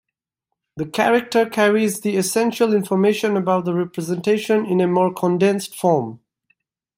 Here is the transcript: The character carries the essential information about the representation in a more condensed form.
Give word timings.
The 0.77 0.87
character 0.87 1.47
carries 1.47 1.99
the 2.01 2.17
essential 2.17 2.73
information 2.73 3.37
about 3.37 3.65
the 3.65 3.75
representation 3.75 4.65
in 4.65 4.81
a 4.81 4.87
more 4.87 5.13
condensed 5.13 5.75
form. 5.75 6.21